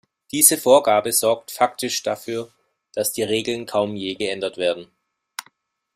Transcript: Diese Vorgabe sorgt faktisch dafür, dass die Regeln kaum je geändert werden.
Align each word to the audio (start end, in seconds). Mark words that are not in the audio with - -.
Diese 0.31 0.57
Vorgabe 0.57 1.11
sorgt 1.13 1.51
faktisch 1.51 2.01
dafür, 2.01 2.51
dass 2.91 3.13
die 3.13 3.21
Regeln 3.21 3.67
kaum 3.67 3.95
je 3.95 4.15
geändert 4.15 4.57
werden. 4.57 4.89